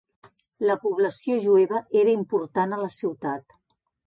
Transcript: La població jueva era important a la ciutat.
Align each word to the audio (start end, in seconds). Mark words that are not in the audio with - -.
La 0.69 0.77
població 0.85 1.37
jueva 1.43 1.83
era 2.01 2.17
important 2.21 2.75
a 2.79 2.81
la 2.85 2.89
ciutat. 2.97 3.57